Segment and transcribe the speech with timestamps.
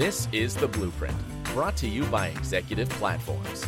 [0.00, 1.14] This is The Blueprint,
[1.52, 3.66] brought to you by Executive Platforms.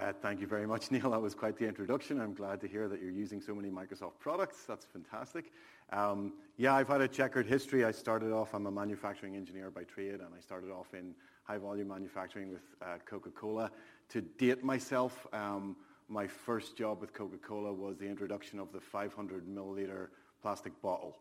[0.00, 1.10] Uh, thank you very much, Neil.
[1.10, 2.22] That was quite the introduction.
[2.22, 4.64] I'm glad to hear that you're using so many Microsoft products.
[4.66, 5.52] That's fantastic.
[5.92, 7.84] Um, yeah, I've had a checkered history.
[7.84, 11.14] I started off, I'm a manufacturing engineer by trade, and I started off in
[11.44, 13.70] high-volume manufacturing with uh, Coca-Cola.
[14.12, 15.74] To date myself, um,
[16.06, 20.08] my first job with Coca-Cola was the introduction of the 500-milliliter
[20.42, 21.16] plastic bottle.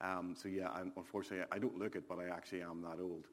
[0.00, 3.24] Um, so yeah, unfortunately, I don't look it, but I actually am that old.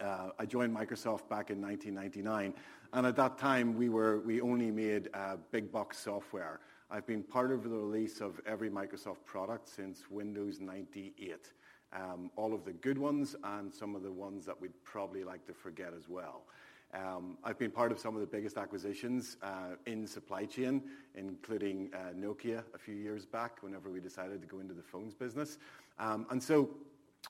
[0.00, 2.54] Uh, I joined Microsoft back in 1999,
[2.94, 6.60] and at that time, we were we only made uh, big box software.
[6.90, 11.52] I've been part of the release of every Microsoft product since Windows 98.
[11.92, 15.44] Um, all of the good ones and some of the ones that we'd probably like
[15.46, 16.44] to forget as well.
[16.92, 20.82] Um, I've been part of some of the biggest acquisitions uh, in supply chain,
[21.14, 25.14] including uh, Nokia a few years back, whenever we decided to go into the phones
[25.14, 25.58] business.
[25.98, 26.70] Um, and so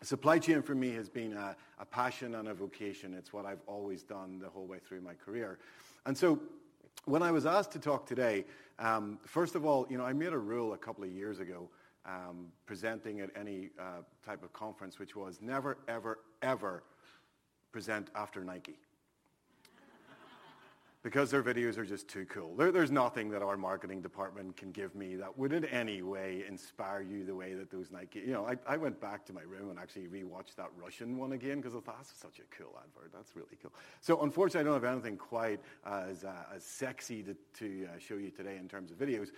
[0.03, 1.57] supply chain for me has been a
[1.91, 3.13] passion and a vocation.
[3.13, 5.59] It's what I've always done the whole way through my career.
[6.07, 6.41] And so
[7.05, 8.47] when I was asked to talk today,
[8.79, 11.69] um, first of all, you know, I made a rule a couple of years ago,
[12.65, 16.83] presenting at any uh, type of conference, which was never, ever, ever
[17.73, 18.79] present after Nike.
[21.03, 22.55] Because their videos are just too cool.
[22.57, 27.01] There's nothing that our marketing department can give me that would in any way inspire
[27.01, 28.21] you the way that those Nike...
[28.21, 31.57] You know, I went back to my room and actually rewatched that Russian one again
[31.57, 33.13] because I thought, "That's such a cool advert.
[33.15, 37.35] That's really cool." So unfortunately, I don't have anything quite as uh, as sexy to
[37.61, 39.29] to uh, show you today in terms of videos.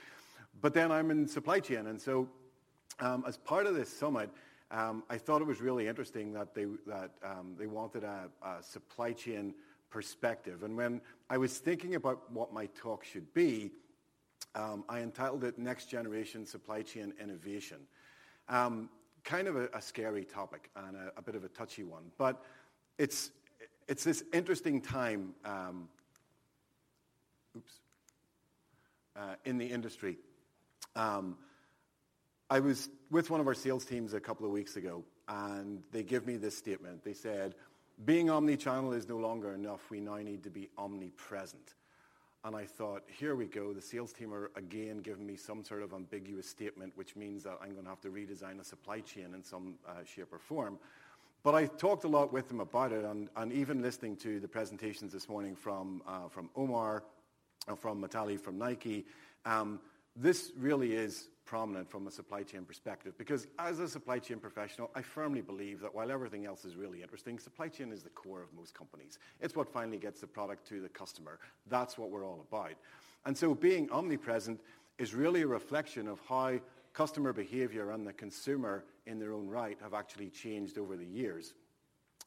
[0.60, 2.28] But then I'm in supply chain, and so,
[2.98, 4.30] um, as part of this summit,
[4.72, 8.30] um, I thought it was really interesting that they um, wanted a
[8.62, 9.54] supply chain
[9.92, 10.64] perspective.
[10.64, 13.70] And when I was thinking about what my talk should be,
[14.54, 17.78] um, I entitled it Next Generation Supply Chain Innovation.
[18.48, 18.88] Um,
[19.22, 22.42] kind of a scary topic and a bit of a touchy one, but
[22.98, 23.30] it's
[23.86, 25.88] it's this interesting time um,
[27.56, 27.72] Oops.
[29.14, 30.16] Uh, in the industry.
[32.52, 36.02] I was with one of our sales teams a couple of weeks ago, and they
[36.02, 37.02] give me this statement.
[37.02, 37.54] They said,
[38.04, 39.90] "Being omni-channel is no longer enough.
[39.90, 41.74] We now need to be omnipresent."
[42.44, 43.72] And I thought, here we go.
[43.72, 47.58] The sales team are again giving me some sort of ambiguous statement, which means that
[47.62, 50.78] I'm gonna have to redesign a supply chain in some uh, shape or form.
[51.44, 54.48] But I talked a lot with them about it, and and even listening to the
[54.48, 57.04] presentations this morning from uh, from Omar
[57.68, 59.06] and from Mitali, from Nike,
[59.44, 59.78] um,
[60.16, 63.12] this really is prominent from a supply chain perspective.
[63.18, 67.02] Because as a supply chain professional, I firmly believe that while everything else is really
[67.02, 69.18] interesting, supply chain is the core of most companies.
[69.38, 71.38] It's what finally gets the product to the customer.
[71.68, 72.72] That's what we're all about.
[73.26, 74.62] And so being omnipresent
[74.96, 76.58] is really a reflection of how
[76.94, 81.52] customer behavior and the consumer, in their own right, have actually changed over the years.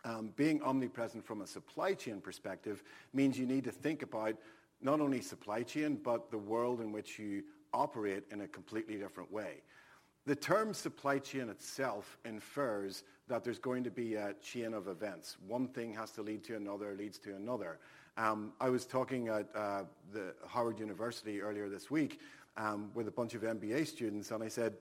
[0.04, 4.36] Um, being omnipresent from a supply chain perspective means you need to think about
[4.82, 7.44] not only supply chain, but the world in which you
[7.76, 9.62] operate in a completely different way.
[10.26, 15.38] The term supply chain itself infers that there's going to be a chain of events.
[15.48, 17.80] One thing has to lead to another, leads to another.
[18.18, 22.22] Um, I was talking at uh, the Howard University earlier this week
[22.58, 24.78] um, with a bunch of MBA students, and I said,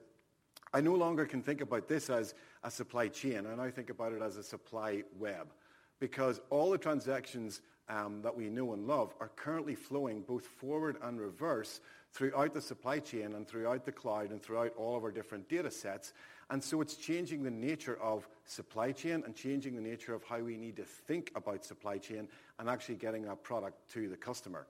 [0.73, 2.33] "I no longer can think about this as
[2.63, 3.37] a supply chain.
[3.37, 5.53] And I now think about it as a supply web."
[5.99, 10.97] Because all the transactions Um, that we know and love are currently flowing both forward
[11.03, 11.81] and reverse
[12.13, 15.69] throughout the supply chain and throughout the cloud and throughout all of our different data
[15.69, 16.13] sets.
[16.49, 20.39] And so it's changing the nature of supply chain and changing the nature of how
[20.39, 24.65] we need to think about supply chain and actually getting our product to the customer.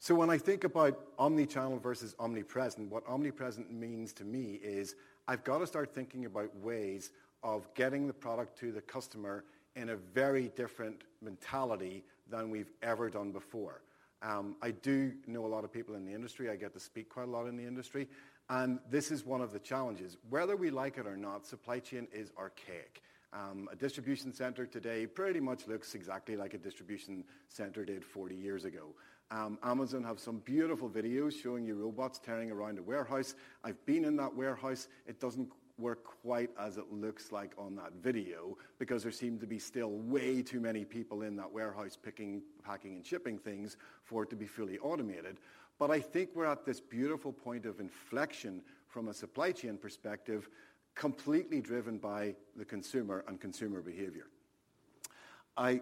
[0.00, 4.94] So when I think about omni-channel versus omnipresent, what omnipresent means to me is
[5.26, 7.10] I've got to start thinking about ways
[7.42, 9.44] of getting the product to the customer
[9.78, 13.82] in a very different mentality than we've ever done before.
[14.20, 16.50] Um, I do know a lot of people in the industry.
[16.50, 18.08] I get to speak quite a lot in the industry,
[18.50, 20.16] and this is one of the challenges.
[20.28, 23.02] Whether we like it or not, supply chain is archaic.
[23.32, 28.34] Um, a distribution center today pretty much looks exactly like a distribution center did 40
[28.34, 28.94] years ago.
[29.30, 33.34] Um, Amazon have some beautiful videos showing you robots tearing around a warehouse.
[33.62, 34.88] I've been in that warehouse.
[35.06, 39.46] It doesn't work quite as it looks like on that video because there seem to
[39.46, 44.24] be still way too many people in that warehouse picking, packing, and shipping things for
[44.24, 45.38] it to be fully automated.
[45.78, 50.48] But I think we're at this beautiful point of inflection from a supply chain perspective,
[50.94, 54.26] completely driven by the consumer and consumer behavior.
[55.56, 55.80] I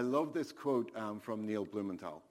[0.00, 2.22] love this quote um, from Neil Blumenthal.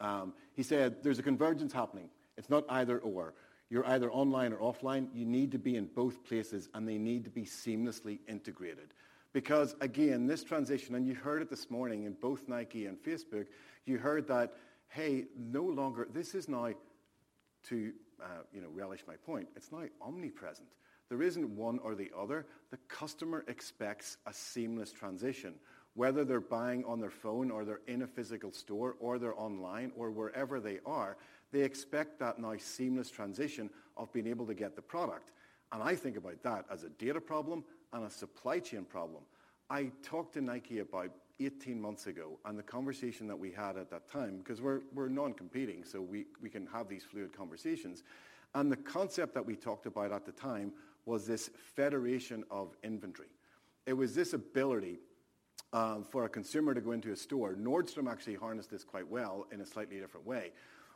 [0.00, 2.10] Um, he said, there's a convergence happening.
[2.36, 3.34] It's not either or.
[3.70, 5.08] You're either online or offline.
[5.14, 8.94] You need to be in both places, and they need to be seamlessly integrated.
[9.32, 13.46] Because, again, this transition, and you heard it this morning in both Nike and Facebook,
[13.84, 14.54] you heard that,
[14.88, 16.70] hey, no longer, this is now,
[17.68, 20.68] to uh, you know, relish my point, it's now omnipresent.
[21.08, 22.46] There isn't one or the other.
[22.70, 25.54] The customer expects a seamless transition
[25.94, 29.92] whether they're buying on their phone or they're in a physical store or they're online
[29.96, 31.16] or wherever they are,
[31.54, 35.30] they expect that now seamless transition of being able to get the product.
[35.72, 39.22] And I think about that as a data problem and a supply chain problem.
[39.70, 41.10] I talked to Nike about
[41.40, 45.08] 18 months ago and the conversation that we had at that time, because we're, we're
[45.08, 48.02] non-competing, so we, we can have these fluid conversations.
[48.54, 50.72] And the concept that we talked about at the time
[51.06, 53.28] was this federation of inventory.
[53.86, 54.98] It was this ability
[55.72, 57.54] um, for a consumer to go into a store.
[57.54, 60.52] Nordstrom actually harnessed this quite well in a slightly different way.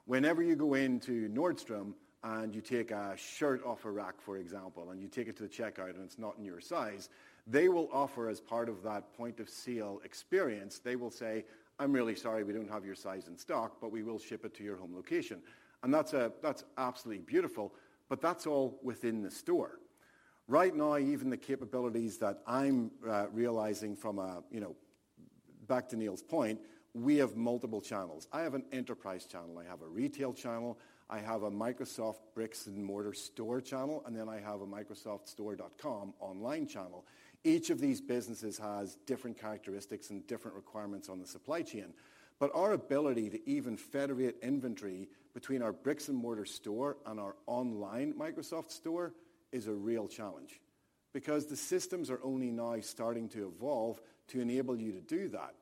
[0.09, 1.93] Whenever you go into Nordstrom
[2.25, 5.43] and you take a shirt off a rack, for example, and you take it to
[5.43, 7.11] the checkout and it's not in your size,
[7.47, 11.45] they will offer as part of that point of sale experience, they will say,
[11.79, 14.55] I'm really sorry we don't have your size in stock, but we will ship it
[14.55, 15.43] to your home location.
[15.83, 17.75] And that's, a, that's absolutely beautiful,
[18.09, 19.79] but that's all within the store.
[20.47, 24.75] Right now, even the capabilities that I'm uh, realizing from a, you know,
[25.67, 26.61] back to Neil's point,
[27.03, 28.29] we have multiple channels.
[28.33, 29.59] I have an enterprise channel.
[29.59, 30.79] I have a retail channel.
[31.11, 36.15] I have a Microsoft bricks and mortar store channel, and then I have a MicrosoftStore.com
[36.21, 37.07] online channel.
[37.45, 41.95] Each of these businesses has different characteristics and different requirements on the supply chain.
[42.39, 47.37] But our ability to even federate inventory between our bricks and mortar store and our
[47.47, 49.15] online Microsoft store
[49.51, 50.61] is a real challenge
[51.13, 55.55] because the systems are only now starting to evolve to enable you to do that.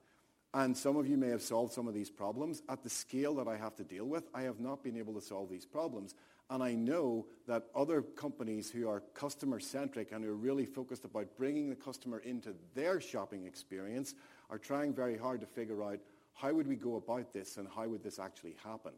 [0.55, 2.63] And some of you may have solved some of these problems.
[2.69, 5.21] At the scale that I have to deal with, I have not been able to
[5.21, 6.15] solve these problems.
[6.49, 11.37] And I know that other companies who are customer-centric and who are really focused about
[11.37, 14.15] bringing the customer into their shopping experience
[14.49, 15.99] are trying very hard to figure out
[16.35, 18.93] how would we go about this and how would this actually happen.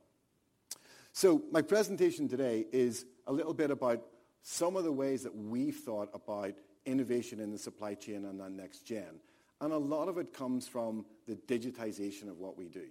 [1.12, 4.02] So my presentation today is a little bit about
[4.42, 6.54] some of the ways that we've thought about
[6.84, 9.20] innovation in the supply chain and on next gen.
[9.60, 12.86] And a lot of it comes from the digitization of what we do.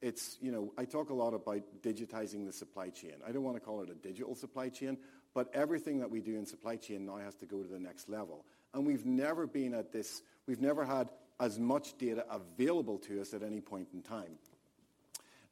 [0.00, 3.14] It's, you know, I talk a lot about digitizing the supply chain.
[3.26, 4.98] I don't want to call it a digital supply chain,
[5.34, 8.08] but everything that we do in supply chain now has to go to the next
[8.08, 8.44] level.
[8.74, 13.34] And we've never been at this, we've never had as much data available to us
[13.34, 14.38] at any point in time.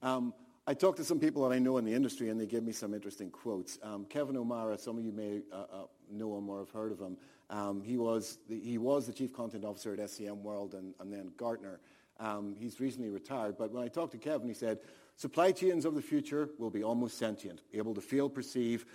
[0.03, 0.35] Um,
[0.67, 2.73] I talked to some people that I know in the industry, and they gave me
[2.73, 3.79] some interesting quotes.
[3.83, 7.01] Um, Kevin O'Marah, some of you may uh, uh, know him or have heard of
[7.01, 7.17] him.
[7.53, 11.13] Um, he, was the, he was the chief content officer at SCM World and, and
[11.13, 11.81] then Gartner.
[12.19, 14.79] Um, he's recently retired, but when I talked to Kevin, he said,
[15.17, 18.87] supply chains of the future will be almost sentient, able to feel, perceive,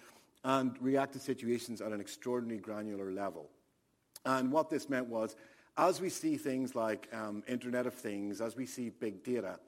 [0.44, 3.50] and react to situations at an extraordinarily granular level.
[4.26, 5.36] And what this meant was,
[5.78, 9.60] as we see things like um, Internet of Things, as we see big data,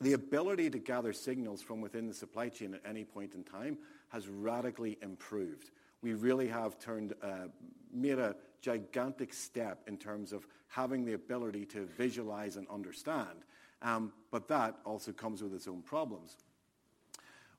[0.00, 3.78] the ability to gather signals from within the supply chain at any point in time
[4.10, 5.70] has radically improved.
[6.02, 7.48] We really have turned, uh,
[7.92, 13.44] made a gigantic step in terms of having the ability to visualize and understand.
[13.82, 16.36] Um, but that also comes with its own problems.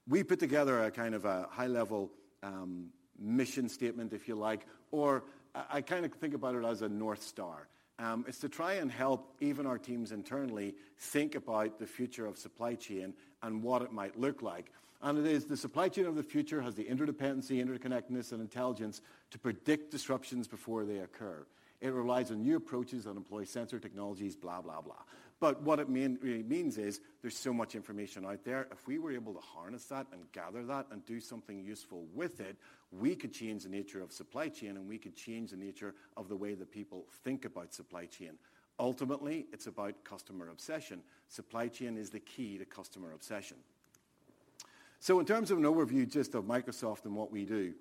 [0.07, 2.11] We put together a kind of a high-level
[2.43, 2.87] um,
[3.17, 5.23] mission statement, if you like, or
[5.55, 7.67] I, kind of think about it as a North Star.
[7.97, 12.37] Um, is to try and help even our teams internally think about the future of
[12.37, 13.13] supply chain
[13.43, 14.71] and what it might look like.
[15.01, 19.01] And it is the supply chain of the future has the interdependency, interconnectedness, and intelligence
[19.31, 21.45] to predict disruptions before they occur.
[21.79, 24.95] It relies on new approaches that employ sensor technologies, blah, blah, blah.
[25.39, 28.67] But what it mean, really means is there's so much information out there.
[28.73, 32.41] If we were able to harness that and gather that and do something useful with
[32.41, 32.57] it,
[32.91, 36.27] we could change the nature of supply chain and we could change the nature of
[36.27, 38.33] the way that people think about supply chain.
[38.79, 41.01] Ultimately, it's about customer obsession.
[41.29, 43.57] Supply chain is the key to customer obsession.
[45.01, 47.73] So in terms of an overview just of Microsoft and what we do,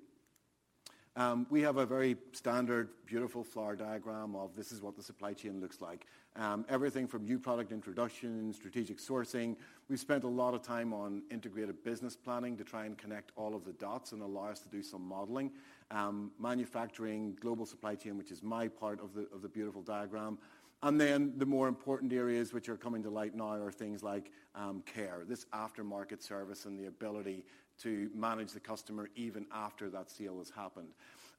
[1.16, 5.32] um, we have a very standard, beautiful flower diagram of this is what the supply
[5.32, 6.06] chain looks like.
[6.36, 9.56] Um, everything from new product introduction, strategic sourcing.
[9.88, 13.56] We've spent a lot of time on integrated business planning to try and connect all
[13.56, 15.50] of the dots and allow us to do some modeling.
[15.90, 20.38] Um, manufacturing, global supply chain, which is my part of the, of the beautiful diagram.
[20.82, 24.30] And then the more important areas which are coming to light now are things like
[24.54, 27.44] um, care, this aftermarket service and the ability
[27.82, 30.88] to manage the customer even after that sale has happened.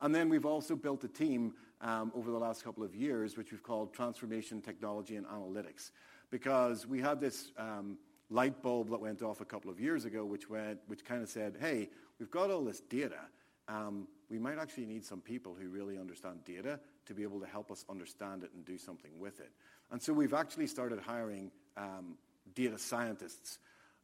[0.02, 3.52] And then we've also built a team um, over the last couple of years which
[3.52, 5.92] we've called Transformation Technology and Analytics.
[6.32, 7.98] because we had this um,
[8.30, 11.30] light bulb that went off a couple of years ago, which went, which kind of
[11.30, 13.22] said, "Hey, we've got all this data.
[14.30, 16.80] We might actually need some people who really understand data
[17.10, 19.52] to be able to help us understand it and do something with it."
[19.92, 22.18] And so we've actually started hiring um,
[22.56, 23.60] data scientists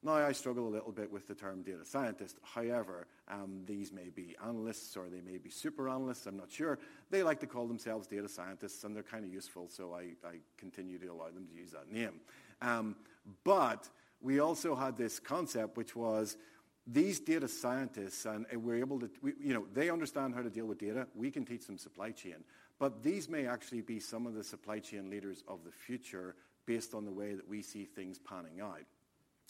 [0.06, 2.38] now, I struggle a little bit with the term data scientist.
[2.44, 6.28] However, um, these may be analysts or they may be super analysts.
[6.28, 6.78] I'm not sure.
[7.10, 10.36] They like to call themselves data scientists, and they're kind of useful, so I, I,
[10.58, 12.20] continue to allow them to use that name.
[12.62, 12.96] Um,
[13.44, 13.90] but
[14.22, 16.38] we also had this concept, which was
[16.86, 20.68] these data scientists, and we're able to, we, you know, they understand how to deal
[20.68, 21.08] with data.
[21.16, 22.44] We can teach them supply chain.
[22.80, 26.94] But these may actually be some of the supply chain leaders of the future based
[26.94, 28.82] on the way that we see things panning out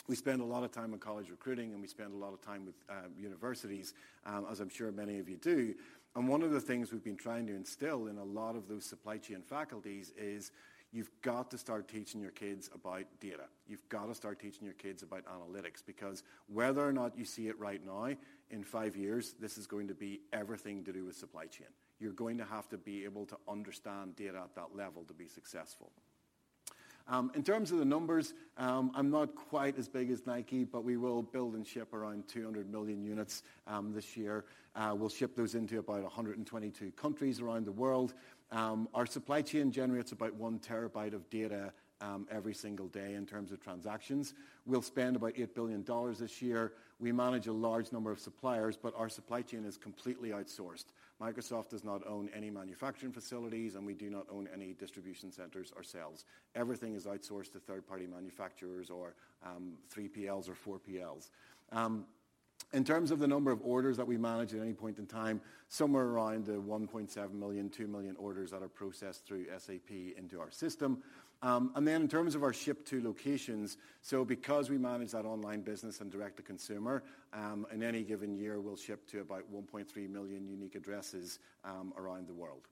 [0.07, 2.41] we spend a lot of time in college recruiting and we spend a lot of
[2.41, 3.93] time with um, universities,
[4.25, 5.73] um, as I'm sure many of you do.
[6.15, 8.85] And one of the things we've been trying to instill in a lot of those
[8.85, 10.51] supply chain faculties is
[10.91, 13.45] you've got to start teaching your kids about data.
[13.67, 17.47] You've got to start teaching your kids about analytics because whether or not you see
[17.47, 18.15] it right now,
[18.51, 21.67] in five years, this is going to be everything to do with supply chain.
[21.99, 25.27] You're going to have to be able to understand data at that level to be
[25.27, 25.91] successful.
[27.07, 30.83] Um, in terms of the numbers, um, I'm not quite as big as Nike, but
[30.83, 34.45] we will build and ship around 200 million units um, this year.
[34.75, 38.15] Uh, we'll ship those into about 122 countries around the world.
[38.51, 43.25] Um, our supply chain generates about one terabyte of data um, every single day in
[43.25, 44.33] terms of transactions.
[44.65, 45.85] We'll spend about $8 billion
[46.19, 46.73] this year.
[46.99, 50.85] We manage a large number of suppliers, but our supply chain is completely outsourced.
[51.21, 55.71] Microsoft does not own any manufacturing facilities, and we do not own any distribution centers
[55.75, 56.25] ourselves.
[56.55, 61.29] Everything is outsourced to third-party manufacturers or um, 3PLs or 4PLs.
[61.71, 62.05] Um,
[62.73, 65.39] in terms of the number of orders that we manage at any point in time,
[65.69, 70.51] somewhere around the 1.7 million, 2 million orders that are processed through SAP into our
[70.51, 71.01] system.
[71.41, 75.25] Um, and then in terms of our ship to locations, so because we manage that
[75.25, 79.43] online business and direct to consumer, um, in any given year we'll ship to about
[79.53, 82.67] 1.3 million unique addresses um, around the world.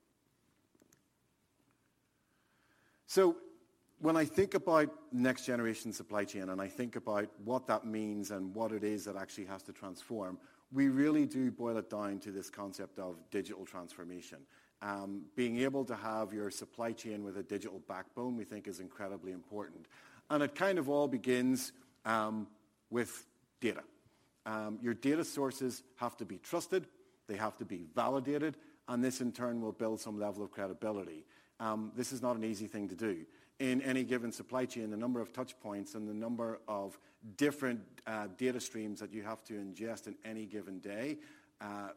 [3.06, 3.36] So
[4.00, 8.30] when I think about next generation supply chain and I think about what that means
[8.30, 10.38] and what it is that actually has to transform,
[10.74, 14.38] we really do boil it down to this concept of digital transformation.
[14.82, 18.80] Um, being able to have your supply chain with a digital backbone, we think is
[18.80, 19.86] incredibly important.
[20.28, 21.72] And it kind of all begins
[22.04, 22.48] um,
[22.90, 23.24] with
[23.60, 23.82] data.
[24.46, 26.86] Um, your data sources have to be trusted,
[27.28, 28.56] they have to be validated,
[28.88, 31.24] and this in turn will build some level of credibility.
[31.60, 33.24] Um, this is not an easy thing to do.
[33.60, 36.98] In any given supply chain, the number of touch points and the number of
[37.36, 41.18] different uh, data streams that you have to ingest in any given day
[41.60, 41.90] uh,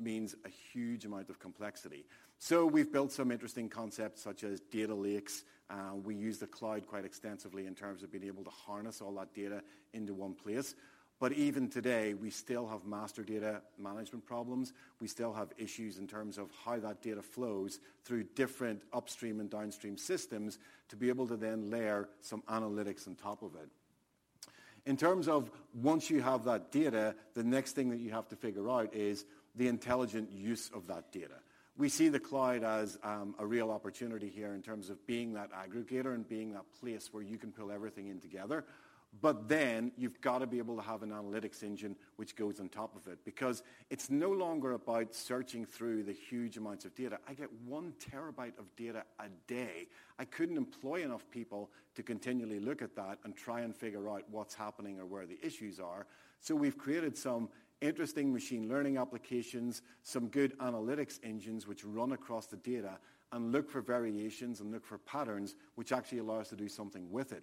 [0.00, 2.04] means a huge amount of complexity.
[2.38, 5.44] So we've built some interesting concepts such as data lakes.
[5.70, 9.12] Uh, we use the cloud quite extensively in terms of being able to harness all
[9.12, 10.74] that data into one place.
[11.20, 14.72] But even today, we still have master data management problems.
[15.00, 19.48] We still have issues in terms of how that data flows through different upstream and
[19.48, 23.68] downstream systems to be able to then layer some analytics on top of it.
[24.86, 25.50] In terms of
[25.82, 29.24] once you have that data, the next thing that you have to figure out is
[29.54, 31.36] the intelligent use of that data
[31.76, 35.50] we see the cloud as um, a real opportunity here in terms of being that
[35.52, 38.64] aggregator and being that place where you can pull everything in together.
[39.20, 42.68] But then you've got to be able to have an analytics engine which goes on
[42.68, 47.18] top of it because it's no longer about searching through the huge amounts of data.
[47.28, 49.86] I get one terabyte of data a day.
[50.18, 54.24] I couldn't employ enough people to continually look at that and try and figure out
[54.30, 56.06] what's happening or where the issues are.
[56.40, 57.48] So we've created some
[57.80, 62.98] interesting machine learning applications, some good analytics engines which run across the data
[63.32, 67.10] and look for variations and look for patterns which actually allow us to do something
[67.10, 67.42] with it.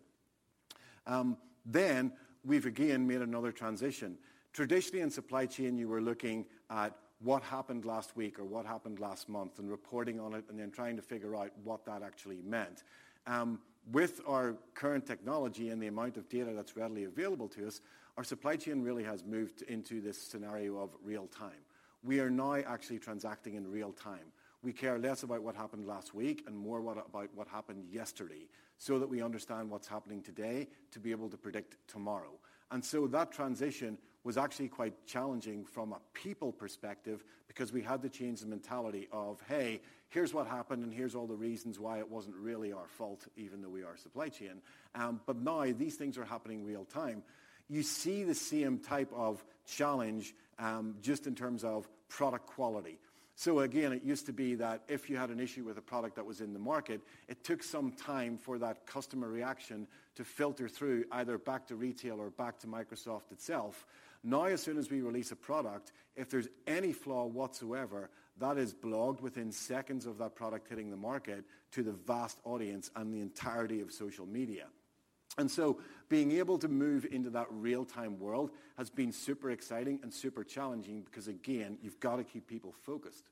[1.07, 2.11] Um, then
[2.43, 4.17] we've again made another transition.
[4.53, 8.99] Traditionally in supply chain, you were looking at what happened last week or what happened
[8.99, 12.41] last month and reporting on it and then trying to figure out what that actually
[12.43, 12.83] meant.
[13.27, 13.59] Um,
[13.91, 17.81] with our current technology and the amount of data that's readily available to us,
[18.17, 21.63] our supply chain really has moved into this scenario of real time.
[22.03, 24.33] We are now actually transacting in real time.
[24.63, 28.47] We care less about what happened last week and more what, about what happened yesterday
[28.77, 32.33] so that we understand what's happening today to be able to predict tomorrow.
[32.69, 38.01] And so that transition was actually quite challenging from a people perspective because we had
[38.03, 41.97] to change the mentality of, hey, here's what happened and here's all the reasons why
[41.97, 44.61] it wasn't really our fault, even though we are supply chain.
[44.93, 47.23] Um, but now these things are happening real time
[47.71, 52.99] you see the same type of challenge um, just in terms of product quality.
[53.41, 56.15] So again, it used to be that if you had an issue with a product
[56.17, 60.69] that was in the market, it took some time for that customer reaction to filter
[60.69, 63.87] through either back to retail or back to Microsoft itself.
[64.23, 68.75] Now, as soon as we release a product, if there's any flaw whatsoever, that is
[68.75, 73.21] blogged within seconds of that product hitting the market to the vast audience and the
[73.21, 74.67] entirety of social media.
[75.39, 75.79] And so
[76.09, 81.01] being able to move into that real-time world has been super exciting and super challenging
[81.01, 83.30] because, again, you've got to keep people focused.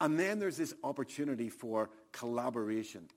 [0.00, 3.08] And then there's this opportunity for collaboration.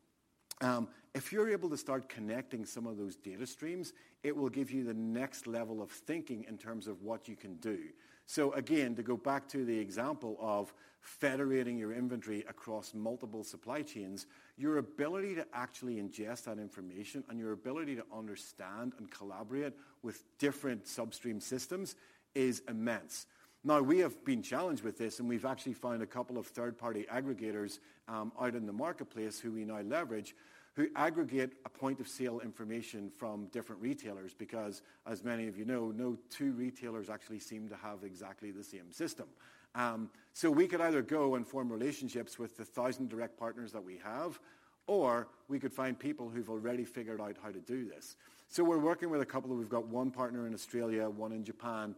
[0.62, 3.94] Um, if you're able to start connecting some of those data streams,
[4.24, 7.56] it will give you the next level of thinking in terms of what you can
[7.56, 7.80] do.
[8.26, 13.82] So again, to go back to the example of federating your inventory across multiple supply
[13.82, 19.74] chains, your ability to actually ingest that information and your ability to understand and collaborate
[20.04, 21.96] with different substream systems
[22.36, 23.26] is immense.
[23.64, 27.06] Now, we have been challenged with this, and we've actually found a couple of third-party
[27.12, 30.34] aggregators um, out in the marketplace who we now leverage
[30.80, 35.66] who aggregate a point of sale information from different retailers because, as many of you
[35.66, 39.28] know, no two retailers actually seem to have exactly the same system.
[39.76, 43.84] Um, so we could either go and form relationships with the thousand direct partners that
[43.84, 44.40] we have,
[44.88, 48.16] or we could find people who've already figured out how to do this.
[48.48, 49.54] So we're working with a couple.
[49.54, 51.94] We've got one partner in Australia, one in Japan,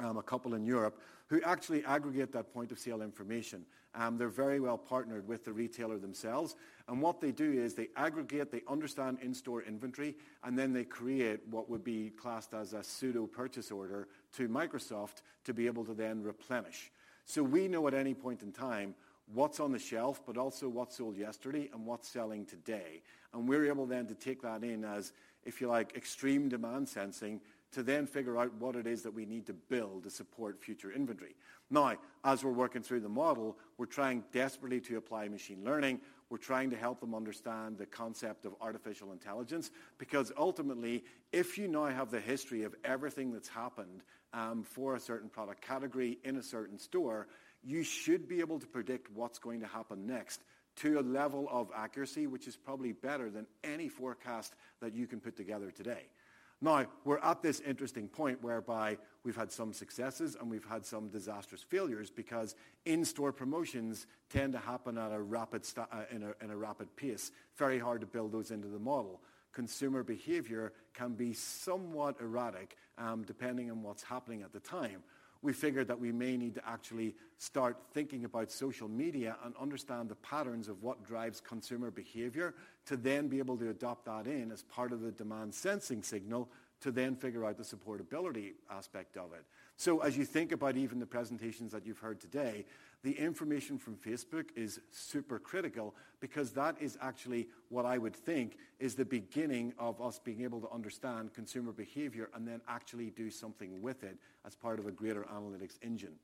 [0.00, 3.64] um, a couple in Europe, who actually aggregate that point of sale information.
[3.94, 6.56] Um, they're very well partnered with the retailer themselves.
[6.88, 11.40] And what they do is they aggregate, they understand in-store inventory, and then they create
[11.50, 15.94] what would be classed as a pseudo purchase order to Microsoft to be able to
[15.94, 16.90] then replenish.
[17.24, 18.94] So we know at any point in time
[19.32, 23.02] what's on the shelf, but also what's sold yesterday and what's selling today.
[23.32, 25.12] And we're able then to take that in as,
[25.44, 27.40] if you like, extreme demand sensing
[27.72, 30.92] to then figure out what it is that we need to build to support future
[30.92, 31.34] inventory.
[31.70, 36.00] Now, as we're working through the model, we're trying desperately to apply machine learning.
[36.28, 41.68] We're trying to help them understand the concept of artificial intelligence because ultimately, if you
[41.68, 44.02] now have the history of everything that's happened
[44.34, 47.26] um, for a certain product category in a certain store,
[47.64, 50.42] you should be able to predict what's going to happen next
[50.76, 55.20] to a level of accuracy which is probably better than any forecast that you can
[55.20, 56.06] put together today.
[56.62, 61.08] Now, we're at this interesting point whereby we've had some successes and we've had some
[61.08, 62.54] disastrous failures because
[62.86, 66.94] in-store promotions tend to happen at a rapid st- uh, in, a, in a rapid
[66.94, 67.32] pace.
[67.56, 69.20] Very hard to build those into the model.
[69.52, 75.02] Consumer behavior can be somewhat erratic um, depending on what's happening at the time
[75.42, 80.08] we figured that we may need to actually start thinking about social media and understand
[80.08, 82.54] the patterns of what drives consumer behavior
[82.86, 86.48] to then be able to adopt that in as part of the demand sensing signal
[86.80, 89.44] to then figure out the supportability aspect of it.
[89.76, 92.64] So as you think about even the presentations that you've heard today,
[93.02, 98.58] the information from Facebook is super critical because that is actually what I would think
[98.78, 103.28] is the beginning of us being able to understand consumer behavior and then actually do
[103.28, 106.14] something with it as part of a greater analytics engine.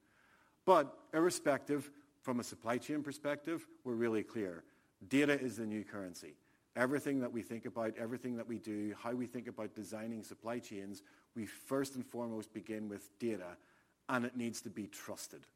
[0.64, 4.62] But irrespective, from a supply chain perspective, we're really clear.
[5.08, 6.34] Data is the new currency.
[6.76, 10.58] Everything that we think about, everything that we do, how we think about designing supply
[10.58, 11.02] chains,
[11.38, 13.56] we first and foremost begin with data,
[14.08, 15.46] and it needs to be trusted.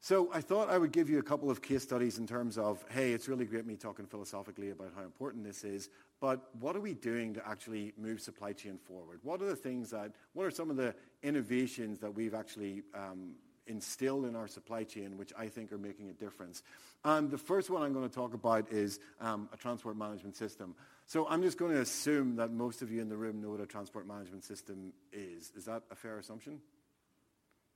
[0.00, 2.84] So I thought I would give you a couple of case studies in terms of,
[2.90, 5.88] hey, it's really great me talking philosophically about how important this is,
[6.20, 9.20] but what are we doing to actually move supply chain forward?
[9.22, 13.34] What are the things that, what are some of the innovations that we've actually um,
[13.66, 16.62] instilled in our supply chain, which I think are making a difference?
[17.04, 20.74] And the first one I'm going to talk about is um, a transport management system.
[21.06, 23.60] So I'm just going to assume that most of you in the room know what
[23.60, 25.52] a transport management system is.
[25.56, 26.60] Is that a fair assumption?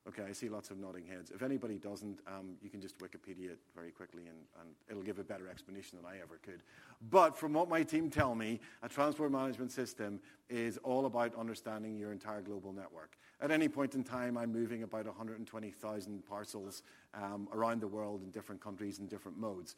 [0.08, 1.30] Okay, I see lots of nodding heads.
[1.30, 5.18] If anybody doesn't, um, you can just Wikipedia it very quickly and, and, it'll give
[5.18, 6.62] a better explanation than I ever could.
[7.10, 11.98] But from what my team tell me, a transport management system is all about understanding
[11.98, 13.18] your entire global network.
[13.42, 16.82] At any point in time, I'm moving about 120,000 parcels
[17.14, 19.76] um, around the world in different countries and different modes.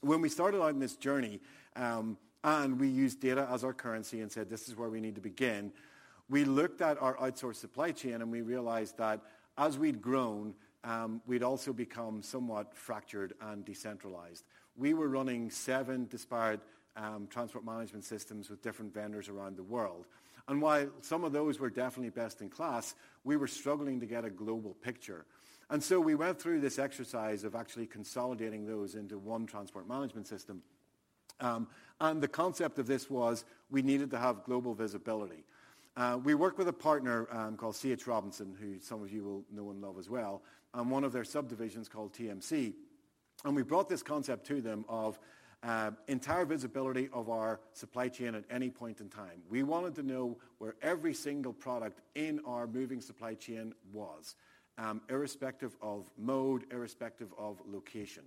[0.00, 1.40] When we started out in this journey,
[1.74, 5.16] um, and we used data as our currency and said this is where we need
[5.16, 5.72] to begin,
[6.30, 9.20] we looked at our outsourced supply chain and we realized that
[9.60, 14.44] as we'd grown, um, we'd also become somewhat fractured and decentralized.
[14.74, 16.60] We were running seven disparate
[16.96, 20.06] um, transport management systems with different vendors around the world.
[20.48, 24.24] And while some of those were definitely best in class, we were struggling to get
[24.24, 25.26] a global picture.
[25.68, 30.26] And so we went through this exercise of actually consolidating those into one transport management
[30.26, 30.62] system.
[31.38, 31.68] Um,
[32.00, 35.44] and the concept of this was we needed to have global visibility.
[35.96, 38.06] Uh, we work with a partner um, called C.H.
[38.06, 40.42] Robinson, who some of you will know and love as well,
[40.74, 42.74] and one of their subdivisions called TMC.
[43.44, 45.18] And we brought this concept to them of
[45.62, 49.42] uh, entire visibility of our supply chain at any point in time.
[49.48, 54.36] We wanted to know where every single product in our moving supply chain was,
[54.78, 58.24] um, irrespective of mode, irrespective of location.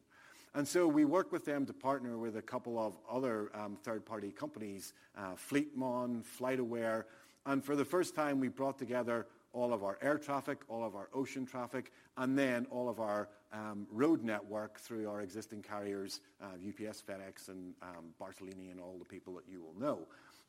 [0.56, 4.32] And so we work with them to partner with a couple of other um, third-party
[4.32, 7.06] companies, uh, Fleetmon, FlightAware,
[7.46, 10.96] and for the first time we brought together all of our air traffic, all of
[10.96, 16.22] our ocean traffic, and then all of our um, road network through our existing carriers,
[16.42, 20.00] uh, UPS, FedEx, and um, Bartolini, and all the people that you will know.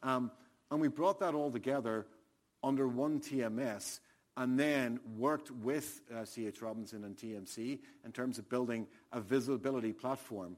[0.03, 0.31] Um,
[0.71, 2.07] and we brought that all together
[2.63, 4.01] under one TMS
[4.37, 6.61] and then worked with uh, C.H.
[6.63, 10.57] Robinson and TMC in terms of building a visibility platform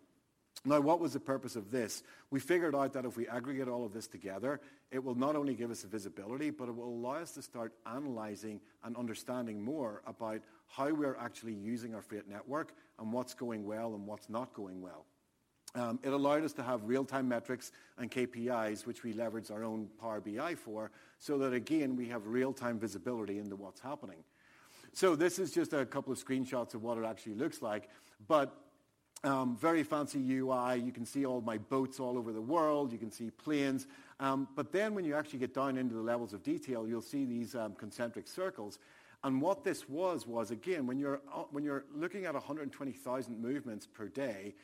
[0.66, 2.02] now, what was the purpose of this?
[2.30, 5.54] We figured out that if we aggregate all of this together, it will not only
[5.54, 10.02] give us a visibility, but it will allow us to start analyzing and understanding more
[10.06, 14.52] about how we're actually using our freight network and what's going well and what's not
[14.54, 15.06] going well.
[15.76, 19.88] Um, it allowed us to have real-time metrics and KPIs, which we leverage our own
[20.00, 24.24] Power BI for, so that again, we have real-time visibility into what's happening.
[24.94, 27.88] So this is just a couple of screenshots of what it actually looks like.
[28.26, 28.56] But
[29.26, 30.78] um, very fancy UI.
[30.78, 32.92] You can see all my boats all over the world.
[32.92, 33.86] You can see planes.
[34.20, 37.24] Um, but then when you actually get down into the levels of detail, you'll see
[37.24, 38.78] these um, concentric circles.
[39.24, 43.86] And what this was, was again, when you're, uh, when you're looking at 120,000 movements
[43.86, 44.54] per day,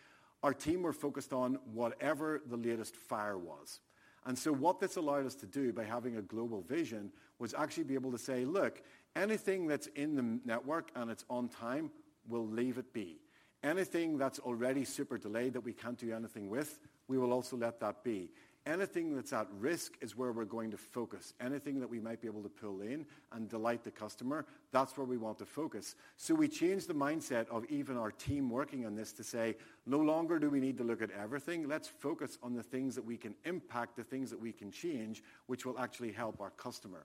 [0.42, 3.80] our team were focused on whatever the latest fire was.
[4.24, 7.84] And so what this allowed us to do by having a global vision was actually
[7.84, 8.80] be able to say, look,
[9.16, 11.90] anything that's in the network and it's on time,
[12.28, 13.18] we'll leave it be.
[13.62, 17.78] Anything that's already super delayed that we can't do anything with, we will also let
[17.80, 18.30] that be.
[18.64, 21.34] Anything that's at risk is where we're going to focus.
[21.40, 25.06] Anything that we might be able to pull in and delight the customer, that's where
[25.06, 25.96] we want to focus.
[26.16, 29.98] So we changed the mindset of even our team working on this to say, no
[29.98, 31.68] longer do we need to look at everything.
[31.68, 35.24] Let's focus on the things that we can impact, the things that we can change,
[35.46, 37.04] which will actually help our customer.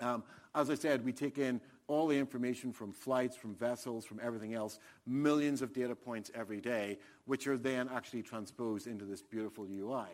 [0.00, 0.22] Um,
[0.54, 4.54] as I said, we take in all the information from flights, from vessels, from everything
[4.54, 9.66] else, millions of data points every day, which are then actually transposed into this beautiful
[9.70, 10.08] UI.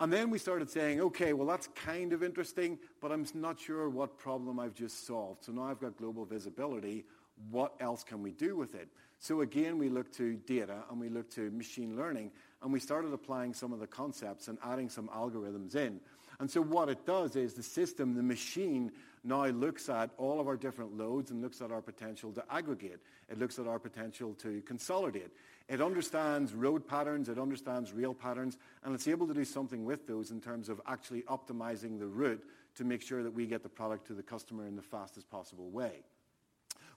[0.00, 3.88] And then we started saying, okay, well, that's kind of interesting, but I'm not sure
[3.88, 5.44] what problem I've just solved.
[5.44, 7.04] So now I've got global visibility.
[7.50, 8.88] What else can we do with it?
[9.18, 12.32] So again, we look to data and we look to machine learning,
[12.62, 16.00] and we started applying some of the concepts and adding some algorithms in.
[16.40, 18.90] And so what it does is the system, the machine,
[19.24, 23.00] now looks at all of our different loads and looks at our potential to aggregate.
[23.28, 25.30] It looks at our potential to consolidate.
[25.68, 30.06] It understands road patterns, it understands rail patterns, and it's able to do something with
[30.06, 33.68] those in terms of actually optimizing the route to make sure that we get the
[33.68, 36.02] product to the customer in the fastest possible way.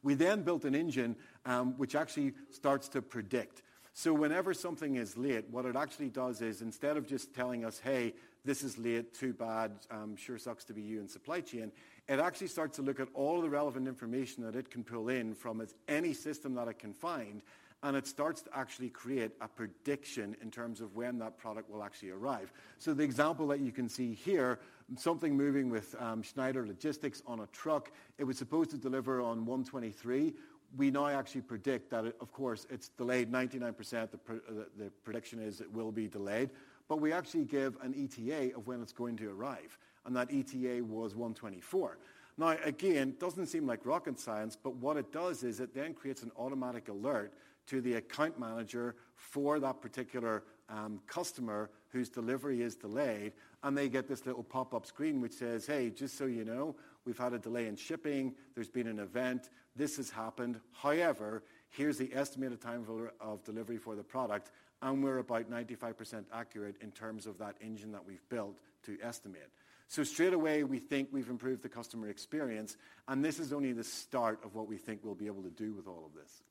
[0.01, 3.61] We then built an engine um, which actually starts to predict.
[3.93, 7.79] So whenever something is late, what it actually does is instead of just telling us,
[7.79, 11.71] hey, this is late, too bad, um, sure sucks to be you in supply chain,
[12.07, 15.33] it actually starts to look at all the relevant information that it can pull in
[15.33, 17.41] from any system that it can find,
[17.83, 21.83] and it starts to actually create a prediction in terms of when that product will
[21.83, 22.51] actually arrive.
[22.79, 24.59] So the example that you can see here,
[24.97, 29.45] something moving with um, Schneider Logistics on a truck, it was supposed to deliver on
[29.45, 30.33] 123
[30.77, 34.11] we now actually predict that, it, of course, it's delayed 99%.
[34.11, 36.49] The, pr- the, the, prediction is it will be delayed.
[36.87, 39.77] But we actually give an ETA of when it's going to arrive.
[40.05, 41.97] And that ETA was 124.
[42.37, 46.21] Now, again, doesn't seem like rocket science, but what it does is it then creates
[46.21, 47.33] an automatic alert
[47.67, 53.87] to the account manager for that particular um, customer whose delivery is delayed, and they
[53.87, 57.39] get this little pop-up screen which says, hey, just so you know, we've had a
[57.39, 60.59] delay in shipping, there's been an event, this has happened.
[60.71, 62.85] However, here's the estimated time
[63.21, 67.91] of delivery for the product, and we're about 95% accurate in terms of that engine
[67.93, 69.49] that we've built to estimate.
[69.87, 72.75] So straight away, we think we've improved the customer experience,
[73.07, 75.73] and this is only the start of what we think we'll be able to do
[75.73, 76.41] with all of this.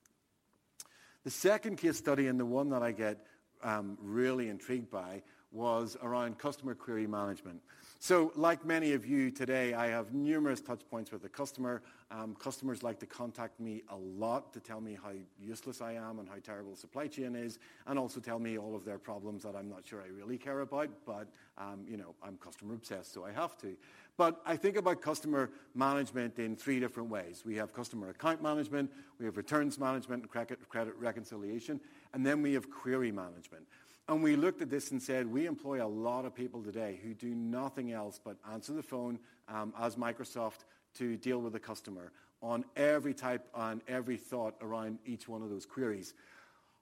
[1.24, 3.26] The second case study, and the one that I get
[3.62, 7.60] um, really intrigued by, was around customer query management.
[7.98, 11.80] So like many of you today, I have numerous touch points with the customer.
[12.10, 16.18] Um, customers like to contact me a lot to tell me how useless I am
[16.18, 19.56] and how terrible supply chain is, and also tell me all of their problems that
[19.56, 23.24] I'm not sure I really care about, but um, you know, I'm customer obsessed, so
[23.24, 23.74] I have to.
[24.16, 27.42] But I think about customer management in three different ways.
[27.44, 31.80] We have customer account management, we have returns management and credit, credit reconciliation,
[32.12, 33.66] and then we have query management.
[34.08, 37.14] And we looked at this and said, we employ a lot of people today who
[37.14, 40.64] do nothing else but answer the phone um, as Microsoft
[40.98, 42.12] to deal with the customer
[42.42, 46.12] on every type, on every thought around each one of those queries.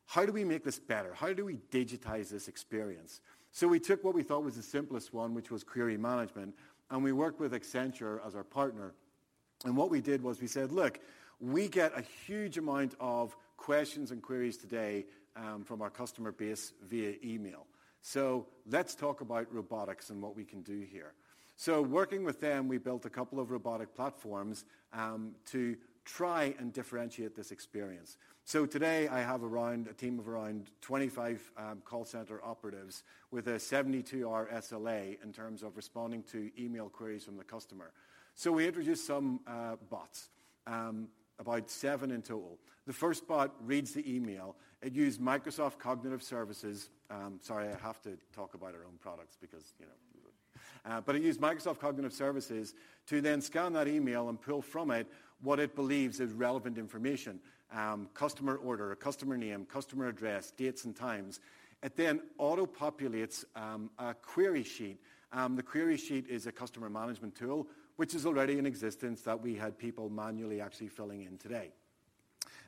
[0.07, 1.15] How do we make this better?
[1.15, 3.21] How do we digitize this experience?
[3.53, 6.55] So we took what we thought was the simplest one, which was query management,
[6.91, 8.95] and we worked with Accenture as our partner.
[9.65, 10.99] And what we did was we said, look,
[11.41, 15.05] we get a huge amount of questions and queries today
[15.65, 17.67] from our customer base via email.
[18.03, 21.13] So let's talk about robotics and what we can do here.
[21.57, 26.73] So working with them, we built a couple of robotic platforms um, to try and
[26.73, 28.17] differentiate this experience.
[28.45, 33.47] So today I have around a team of around 25 um, call center operatives with
[33.47, 37.93] a 72-hour SLA in terms of responding to email queries from the customer.
[38.35, 40.31] So we introduced some uh, bots,
[40.67, 42.59] um, about seven in total.
[42.87, 44.57] The first bot reads the email.
[44.81, 46.91] It used Microsoft Cognitive Services.
[47.11, 49.93] Um, sorry, I have to talk about our own products because, you know,
[50.85, 52.75] uh, but it used Microsoft Cognitive Services
[53.07, 55.07] to then scan that email and pull from it
[55.41, 57.39] what it believes is relevant information.
[57.73, 61.41] Um, customer order, customer name, customer address, dates and times.
[61.83, 65.01] It then auto-populates um, a query sheet.
[65.33, 67.67] Um, the query sheet is a customer management tool
[67.97, 71.71] which is already in existence that we had people manually actually filling in today.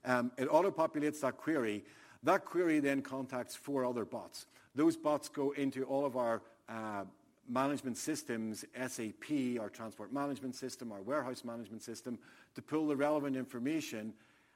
[0.04, 1.84] Um, it auto-populates that query.
[2.22, 4.46] That query then contacts four other bots.
[4.74, 7.04] Those bots go into all of our uh,
[7.48, 12.18] management systems, SAP, our transport management system, our warehouse management system,
[12.54, 14.12] to pull the relevant information.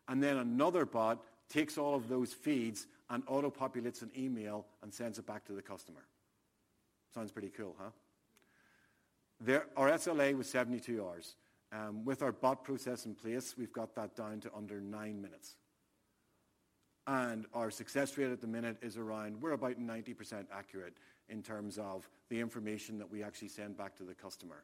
[0.09, 5.19] And then another bot takes all of those feeds and auto-populates an email and sends
[5.19, 6.01] it back to the customer.
[7.15, 7.91] Sounds pretty cool, huh?
[9.41, 11.35] There, our SLA was 72 hours.
[11.73, 15.57] Um, with our bot process in place, we've got that down to under nine minutes.
[17.07, 20.95] And our success rate at the minute is around, we're about 90% accurate
[21.29, 24.63] in terms of the information that we actually send back to the customer.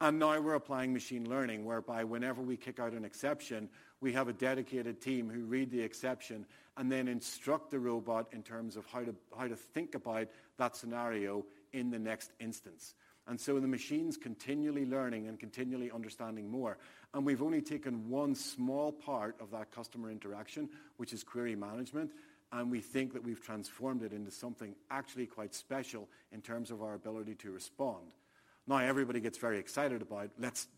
[0.00, 3.68] And now we're applying machine learning, whereby whenever we kick out an exception,
[4.00, 6.44] we have a dedicated team who read the exception
[6.76, 10.74] and then instruct the robot in terms of how to, how to think about that
[10.74, 12.94] scenario in the next instance.
[13.28, 16.78] And so the machine's continually learning and continually understanding more.
[17.14, 22.10] And we've only taken one small part of that customer interaction, which is query management,
[22.52, 26.82] and we think that we've transformed it into something actually quite special in terms of
[26.82, 28.02] our ability to respond.
[28.66, 30.68] Now everybody gets very excited about, let's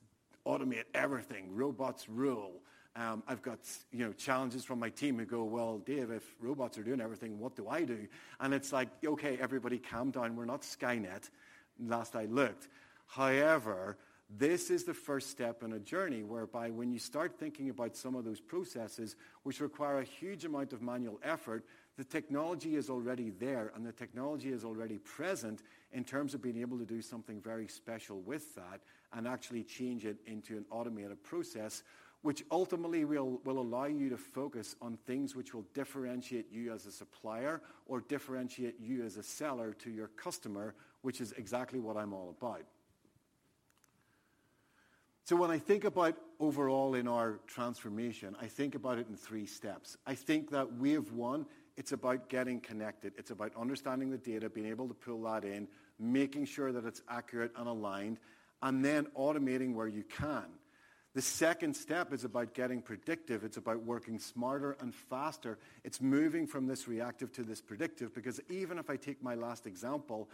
[0.47, 2.61] automate everything, robots rule.
[2.97, 3.59] Um, I've got
[3.91, 7.41] you know challenges from my team who go, well, Dave, if robots are doing everything,
[7.41, 8.07] what do I do?
[8.39, 10.37] And it's like, okay, everybody calm down.
[10.37, 11.29] We're not Skynet
[11.79, 12.69] last I looked.
[13.07, 13.97] However,
[14.31, 18.15] this is the first step in a journey whereby when you start thinking about some
[18.15, 21.65] of those processes which require a huge amount of manual effort,
[21.97, 26.61] the technology is already there and the technology is already present in terms of being
[26.61, 28.81] able to do something very special with that
[29.13, 31.85] and actually change it into an automated process
[32.25, 36.91] which ultimately will, allow you to focus on things which will differentiate you as a
[36.91, 42.15] supplier or differentiate you as a seller to your customer which is exactly what I'm
[42.15, 42.63] all about.
[45.25, 49.45] So when I think about overall in our transformation, I think about it in three
[49.45, 49.99] steps.
[50.07, 51.45] I think that wave one,
[51.77, 53.13] it's about getting connected.
[53.19, 57.03] It's about understanding the data, being able to pull that in, making sure that it's
[57.07, 58.17] accurate and aligned,
[58.63, 60.45] and then automating where you can.
[61.15, 63.45] The second step is about getting predictive.
[63.45, 65.59] It's about working smarter and faster.
[65.85, 69.67] It's moving from this reactive to this predictive because even if I take my last
[69.67, 70.29] example,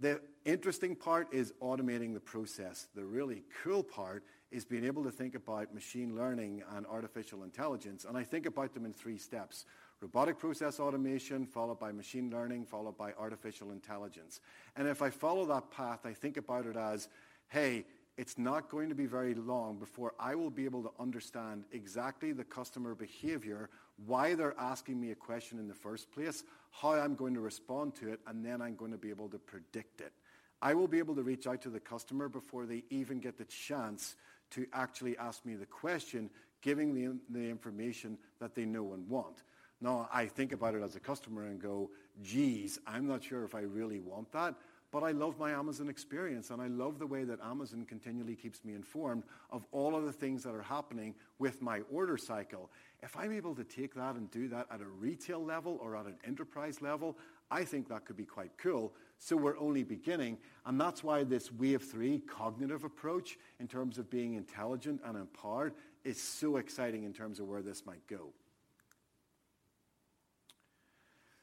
[0.00, 2.88] the interesting part is automating the process.
[2.94, 8.04] The really cool part is being able to think about machine learning and artificial intelligence.
[8.04, 9.64] And I think about them in three steps.
[10.00, 14.40] Robotic process automation, followed by machine learning, followed by artificial intelligence.
[14.76, 17.08] And if I follow that path, I think about it as,
[17.48, 17.84] hey,
[18.18, 22.32] it's not going to be very long before I will be able to understand exactly
[22.32, 23.70] the customer behavior,
[24.06, 27.94] why they're asking me a question in the first place, how I'm going to respond
[27.96, 30.12] to it, and then I'm going to be able to predict it.
[30.60, 33.44] I will be able to reach out to the customer before they even get the
[33.44, 34.16] chance
[34.50, 36.28] to actually ask me the question,
[36.60, 39.44] giving them the information that they know and want.
[39.80, 43.54] Now, I think about it as a customer and go, geez, I'm not sure if
[43.54, 44.56] I really want that.
[44.90, 48.64] But I love my Amazon experience, and I love the way that Amazon continually keeps
[48.64, 52.70] me informed of all of the things that are happening with my order cycle.
[53.02, 56.06] If I'm able to take that and do that at a retail level or at
[56.06, 57.18] an enterprise level,
[57.50, 58.94] I think that could be quite cool.
[59.18, 64.08] So we're only beginning, and that's why this wave three cognitive approach in terms of
[64.08, 65.74] being intelligent and empowered
[66.04, 68.32] is so exciting in terms of where this might go.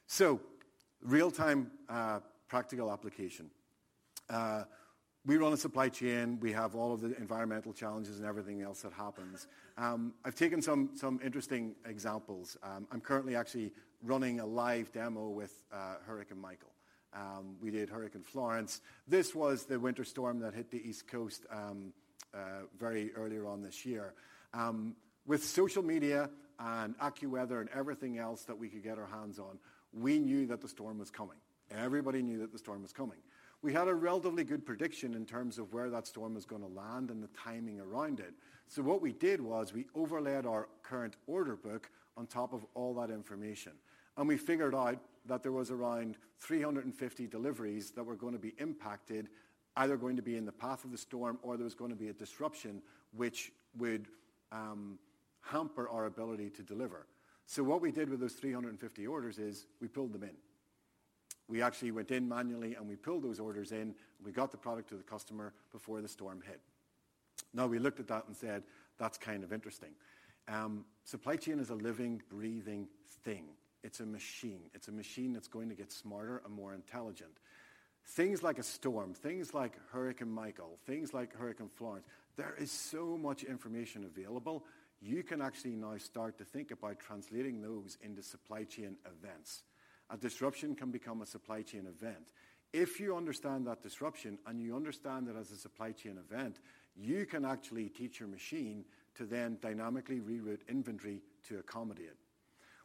[0.08, 0.40] So
[1.02, 3.50] Real-time uh, practical application.
[4.28, 4.64] Uh,
[5.24, 6.38] we run a supply chain.
[6.40, 9.48] We have all of the environmental challenges and everything else that happens.
[9.76, 12.56] Um, I've taken some interesting examples.
[12.62, 16.70] Um, I'm currently actually running a live demo with uh, Hurricane Michael.
[17.12, 18.82] Um, we did Hurricane Florence.
[19.08, 22.38] This was the winter storm that hit the East Coast uh,
[22.78, 24.14] very earlier on this year.
[25.26, 26.30] With social media
[26.60, 29.58] and AccuWeather and everything else that we could get our hands on,
[29.92, 31.38] we knew that the storm was coming.
[31.70, 33.18] Everybody knew that the storm was coming.
[33.62, 36.68] We had a relatively good prediction in terms of where that storm was going to
[36.68, 38.34] land and the timing around it.
[38.68, 42.94] So what we did was we overlaid our current order book on top of all
[42.94, 43.72] that information,
[44.16, 48.54] and we figured out that there was around 350 deliveries that were going to be
[48.58, 49.28] impacted,
[49.76, 51.96] either going to be in the path of the storm or there was going to
[51.96, 52.82] be a disruption
[53.16, 54.06] which would
[54.52, 54.98] um,
[55.40, 57.06] hamper our ability to deliver.
[57.46, 60.34] So what we did with those 350 orders is we pulled them in.
[61.48, 64.88] We actually went in manually, and we pulled those orders in, we got the product
[64.88, 66.60] to the customer before the storm hit.
[67.54, 68.64] Now, we looked at that and said,
[68.98, 69.94] "That's kind of interesting."
[70.48, 72.88] Um, supply chain is a living, breathing
[73.22, 73.56] thing.
[73.82, 74.70] It's a machine.
[74.74, 77.38] It's a machine that's going to get smarter and more intelligent.
[78.04, 82.06] Things like a storm, things like Hurricane Michael, things like Hurricane Florence,
[82.36, 84.64] there is so much information available.
[85.00, 89.62] You can actually now start to think about translating those into supply chain events.
[90.10, 92.30] A disruption can become a supply chain event.
[92.72, 96.60] If you understand that disruption and you understand it as a supply chain event,
[96.96, 102.16] you can actually teach your machine to then dynamically reroute inventory to accommodate it.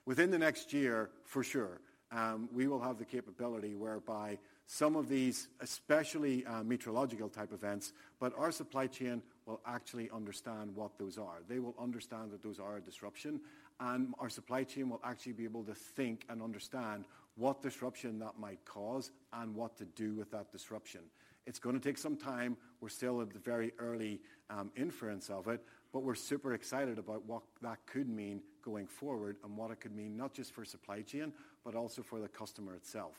[0.05, 1.81] Within the next year, for sure,
[2.11, 7.93] um, we will have the capability whereby some of these, especially uh, meteorological type events,
[8.19, 11.41] but our supply chain will actually understand what those are.
[11.47, 13.41] They will understand that those are a disruption,
[13.81, 18.37] and our supply chain will actually be able to think and understand what disruption that
[18.39, 21.01] might cause and what to do with that disruption.
[21.47, 22.55] It's going to take some time.
[22.79, 27.25] We're still at the very early um, inference of it, but we're super excited about
[27.25, 31.01] what that could mean going forward and what it could mean not just for supply
[31.01, 31.33] chain,
[31.65, 33.15] but also for the customer itself.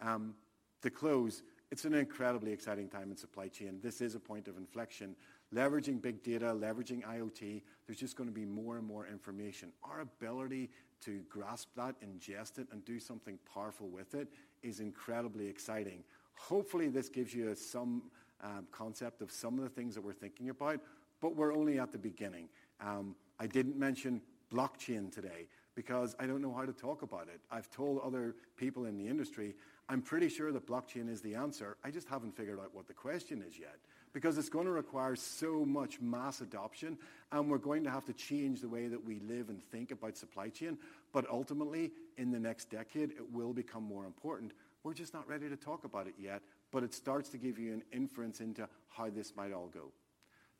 [0.00, 0.34] Um,
[0.80, 3.80] to close, it's an incredibly exciting time in supply chain.
[3.82, 5.16] This is a point of inflection.
[5.54, 9.70] Leveraging big data, leveraging IoT, there's just going to be more and more information.
[9.84, 10.70] Our ability
[11.02, 14.28] to grasp that, ingest it, and do something powerful with it
[14.62, 16.02] is incredibly exciting.
[16.34, 18.02] Hopefully, this gives you some
[18.42, 20.80] um, concept of some of the things that we're thinking about,
[21.20, 22.48] but we're only at the beginning.
[22.80, 24.20] Um, I didn't mention
[24.52, 27.40] blockchain today because I don't know how to talk about it.
[27.50, 29.54] I've told other people in the industry,
[29.88, 31.76] I'm pretty sure that blockchain is the answer.
[31.84, 33.76] I just haven't figured out what the question is yet
[34.14, 36.96] because it's going to require so much mass adoption,
[37.32, 40.16] and we're going to have to change the way that we live and think about
[40.16, 40.78] supply chain.
[41.12, 44.52] But ultimately, in the next decade, it will become more important.
[44.84, 47.74] We're just not ready to talk about it yet, but it starts to give you
[47.74, 49.90] an inference into how this might all go.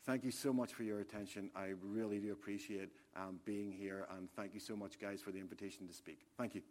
[0.05, 1.51] Thank you so much for your attention.
[1.57, 5.39] I really do appreciate um, being here, and thank you so much, guys, for the
[5.39, 6.19] invitation to speak.
[6.37, 6.63] Thank you.